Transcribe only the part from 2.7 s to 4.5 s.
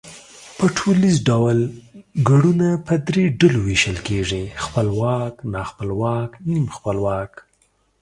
په درې ډلو وېشل کېږي،